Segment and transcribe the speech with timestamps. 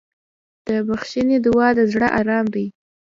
[0.67, 2.65] د بښنې دعا د زړه ارام دی.